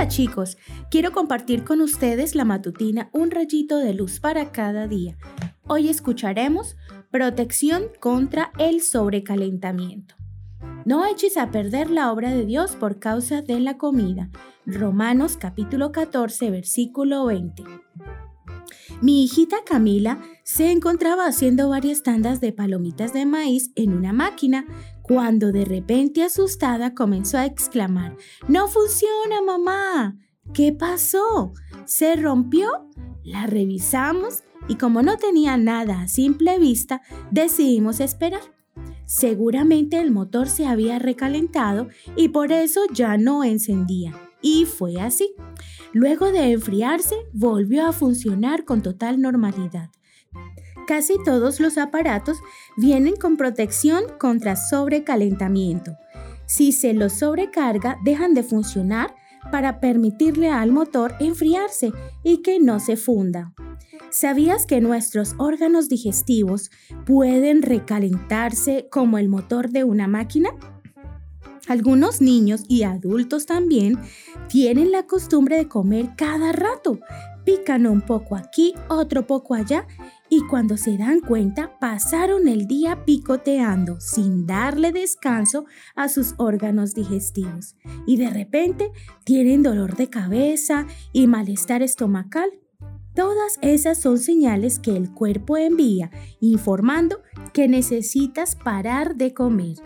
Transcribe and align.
Hola 0.00 0.08
chicos, 0.08 0.56
quiero 0.90 1.12
compartir 1.12 1.62
con 1.62 1.82
ustedes 1.82 2.34
la 2.34 2.46
matutina 2.46 3.10
Un 3.12 3.30
rayito 3.30 3.76
de 3.76 3.92
luz 3.92 4.18
para 4.18 4.50
cada 4.50 4.88
día. 4.88 5.18
Hoy 5.66 5.90
escucharemos 5.90 6.78
protección 7.10 7.82
contra 8.00 8.50
el 8.56 8.80
sobrecalentamiento. 8.80 10.14
No 10.86 11.04
eches 11.04 11.36
a 11.36 11.50
perder 11.50 11.90
la 11.90 12.10
obra 12.10 12.30
de 12.30 12.46
Dios 12.46 12.76
por 12.76 12.98
causa 12.98 13.42
de 13.42 13.60
la 13.60 13.76
comida. 13.76 14.30
Romanos 14.64 15.36
capítulo 15.36 15.92
14 15.92 16.50
versículo 16.50 17.26
20. 17.26 17.62
Mi 19.02 19.24
hijita 19.24 19.58
Camila 19.66 20.22
se 20.44 20.70
encontraba 20.70 21.26
haciendo 21.26 21.68
varias 21.68 22.02
tandas 22.02 22.40
de 22.40 22.52
palomitas 22.52 23.12
de 23.12 23.26
maíz 23.26 23.70
en 23.74 23.92
una 23.92 24.14
máquina 24.14 24.64
cuando 25.10 25.50
de 25.50 25.64
repente 25.64 26.22
asustada 26.22 26.94
comenzó 26.94 27.36
a 27.36 27.44
exclamar, 27.44 28.16
¡No 28.46 28.68
funciona, 28.68 29.42
mamá! 29.44 30.16
¿Qué 30.54 30.70
pasó? 30.70 31.52
¿Se 31.84 32.14
rompió? 32.14 32.88
La 33.24 33.48
revisamos 33.48 34.44
y 34.68 34.76
como 34.76 35.02
no 35.02 35.16
tenía 35.16 35.56
nada 35.56 36.02
a 36.02 36.06
simple 36.06 36.60
vista, 36.60 37.02
decidimos 37.32 37.98
esperar. 37.98 38.42
Seguramente 39.04 40.00
el 40.00 40.12
motor 40.12 40.48
se 40.48 40.64
había 40.64 41.00
recalentado 41.00 41.88
y 42.14 42.28
por 42.28 42.52
eso 42.52 42.82
ya 42.92 43.18
no 43.18 43.42
encendía. 43.42 44.14
Y 44.40 44.64
fue 44.64 45.00
así. 45.00 45.34
Luego 45.92 46.30
de 46.30 46.52
enfriarse, 46.52 47.16
volvió 47.32 47.84
a 47.84 47.92
funcionar 47.92 48.64
con 48.64 48.80
total 48.80 49.20
normalidad. 49.20 49.90
Casi 50.90 51.22
todos 51.24 51.60
los 51.60 51.78
aparatos 51.78 52.38
vienen 52.76 53.14
con 53.14 53.36
protección 53.36 54.02
contra 54.18 54.56
sobrecalentamiento. 54.56 55.96
Si 56.46 56.72
se 56.72 56.94
los 56.94 57.12
sobrecarga, 57.12 57.96
dejan 58.02 58.34
de 58.34 58.42
funcionar 58.42 59.14
para 59.52 59.78
permitirle 59.78 60.50
al 60.50 60.72
motor 60.72 61.14
enfriarse 61.20 61.92
y 62.24 62.38
que 62.38 62.58
no 62.58 62.80
se 62.80 62.96
funda. 62.96 63.52
¿Sabías 64.10 64.66
que 64.66 64.80
nuestros 64.80 65.36
órganos 65.38 65.88
digestivos 65.88 66.72
pueden 67.06 67.62
recalentarse 67.62 68.88
como 68.90 69.18
el 69.18 69.28
motor 69.28 69.70
de 69.70 69.84
una 69.84 70.08
máquina? 70.08 70.50
Algunos 71.70 72.20
niños 72.20 72.64
y 72.66 72.82
adultos 72.82 73.46
también 73.46 73.96
tienen 74.48 74.90
la 74.90 75.06
costumbre 75.06 75.56
de 75.56 75.68
comer 75.68 76.16
cada 76.16 76.50
rato. 76.50 76.98
Pican 77.44 77.86
un 77.86 78.00
poco 78.00 78.34
aquí, 78.34 78.74
otro 78.88 79.28
poco 79.28 79.54
allá 79.54 79.86
y 80.28 80.40
cuando 80.48 80.76
se 80.76 80.98
dan 80.98 81.20
cuenta 81.20 81.78
pasaron 81.78 82.48
el 82.48 82.66
día 82.66 83.04
picoteando 83.04 84.00
sin 84.00 84.48
darle 84.48 84.90
descanso 84.90 85.64
a 85.94 86.08
sus 86.08 86.34
órganos 86.38 86.92
digestivos 86.92 87.76
y 88.04 88.16
de 88.16 88.30
repente 88.30 88.90
tienen 89.22 89.62
dolor 89.62 89.94
de 89.94 90.10
cabeza 90.10 90.88
y 91.12 91.28
malestar 91.28 91.82
estomacal. 91.82 92.50
Todas 93.14 93.58
esas 93.60 94.00
son 94.00 94.18
señales 94.18 94.78
que 94.78 94.96
el 94.96 95.12
cuerpo 95.12 95.56
envía 95.56 96.10
informando 96.40 97.22
que 97.52 97.68
necesitas 97.68 98.54
parar 98.54 99.16
de 99.16 99.34
comer. 99.34 99.76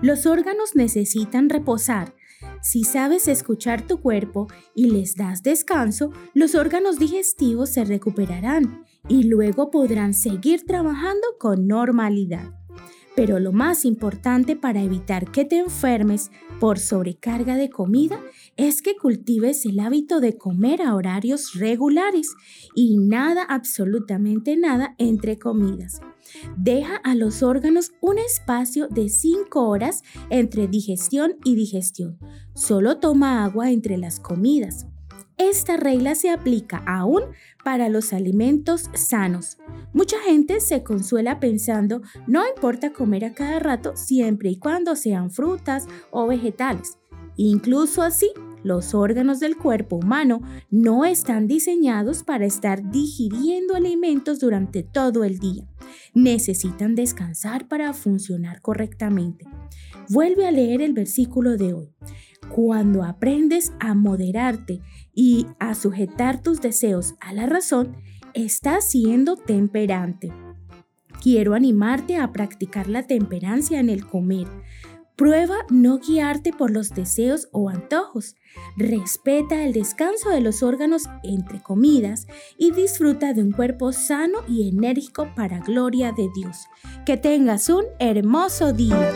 Los 0.00 0.26
órganos 0.26 0.76
necesitan 0.76 1.48
reposar. 1.50 2.14
Si 2.62 2.84
sabes 2.84 3.28
escuchar 3.28 3.86
tu 3.86 4.00
cuerpo 4.00 4.46
y 4.74 4.90
les 4.90 5.16
das 5.16 5.42
descanso, 5.42 6.12
los 6.34 6.54
órganos 6.54 6.98
digestivos 6.98 7.70
se 7.70 7.84
recuperarán 7.84 8.84
y 9.08 9.24
luego 9.24 9.70
podrán 9.70 10.14
seguir 10.14 10.64
trabajando 10.64 11.26
con 11.38 11.66
normalidad. 11.66 12.57
Pero 13.18 13.40
lo 13.40 13.50
más 13.50 13.84
importante 13.84 14.54
para 14.54 14.80
evitar 14.80 15.32
que 15.32 15.44
te 15.44 15.58
enfermes 15.58 16.30
por 16.60 16.78
sobrecarga 16.78 17.56
de 17.56 17.68
comida 17.68 18.20
es 18.56 18.80
que 18.80 18.94
cultives 18.94 19.66
el 19.66 19.80
hábito 19.80 20.20
de 20.20 20.38
comer 20.38 20.82
a 20.82 20.94
horarios 20.94 21.54
regulares 21.54 22.36
y 22.76 22.96
nada, 22.96 23.42
absolutamente 23.42 24.56
nada 24.56 24.94
entre 24.98 25.36
comidas. 25.36 26.00
Deja 26.56 26.94
a 26.94 27.16
los 27.16 27.42
órganos 27.42 27.90
un 28.00 28.18
espacio 28.18 28.86
de 28.86 29.08
5 29.08 29.68
horas 29.68 30.04
entre 30.30 30.68
digestión 30.68 31.38
y 31.42 31.56
digestión. 31.56 32.20
Solo 32.54 33.00
toma 33.00 33.42
agua 33.42 33.72
entre 33.72 33.98
las 33.98 34.20
comidas. 34.20 34.86
Esta 35.38 35.76
regla 35.76 36.16
se 36.16 36.30
aplica 36.30 36.82
aún 36.84 37.22
para 37.64 37.88
los 37.88 38.12
alimentos 38.12 38.90
sanos. 38.94 39.58
Mucha 39.92 40.20
gente 40.20 40.60
se 40.60 40.82
consuela 40.82 41.38
pensando, 41.38 42.02
no 42.26 42.46
importa 42.46 42.92
comer 42.92 43.24
a 43.24 43.34
cada 43.34 43.60
rato 43.60 43.96
siempre 43.96 44.50
y 44.50 44.58
cuando 44.58 44.96
sean 44.96 45.30
frutas 45.30 45.86
o 46.10 46.26
vegetales. 46.26 46.98
Incluso 47.36 48.02
así, 48.02 48.32
los 48.64 48.94
órganos 48.94 49.38
del 49.38 49.56
cuerpo 49.56 49.96
humano 49.96 50.42
no 50.70 51.04
están 51.04 51.46
diseñados 51.46 52.24
para 52.24 52.44
estar 52.44 52.90
digiriendo 52.90 53.76
alimentos 53.76 54.40
durante 54.40 54.82
todo 54.82 55.22
el 55.22 55.38
día. 55.38 55.68
Necesitan 56.14 56.96
descansar 56.96 57.68
para 57.68 57.92
funcionar 57.92 58.60
correctamente. 58.60 59.46
Vuelve 60.08 60.46
a 60.46 60.50
leer 60.50 60.82
el 60.82 60.94
versículo 60.94 61.56
de 61.56 61.74
hoy. 61.74 61.94
Cuando 62.48 63.04
aprendes 63.04 63.72
a 63.78 63.94
moderarte 63.94 64.80
y 65.14 65.46
a 65.58 65.74
sujetar 65.74 66.42
tus 66.42 66.60
deseos 66.60 67.14
a 67.20 67.32
la 67.32 67.46
razón, 67.46 67.96
estás 68.34 68.90
siendo 68.90 69.36
temperante. 69.36 70.32
Quiero 71.22 71.54
animarte 71.54 72.16
a 72.16 72.32
practicar 72.32 72.88
la 72.88 73.06
temperancia 73.06 73.80
en 73.80 73.90
el 73.90 74.06
comer. 74.06 74.46
Prueba 75.16 75.56
no 75.68 75.98
guiarte 75.98 76.52
por 76.52 76.70
los 76.70 76.90
deseos 76.90 77.48
o 77.50 77.68
antojos. 77.68 78.36
Respeta 78.76 79.64
el 79.64 79.72
descanso 79.72 80.30
de 80.30 80.40
los 80.40 80.62
órganos 80.62 81.06
entre 81.24 81.60
comidas 81.60 82.28
y 82.56 82.70
disfruta 82.70 83.34
de 83.34 83.42
un 83.42 83.50
cuerpo 83.50 83.92
sano 83.92 84.38
y 84.46 84.68
enérgico 84.68 85.28
para 85.34 85.58
gloria 85.58 86.12
de 86.12 86.28
Dios. 86.36 86.66
Que 87.04 87.16
tengas 87.16 87.68
un 87.68 87.84
hermoso 87.98 88.72
día. 88.72 89.12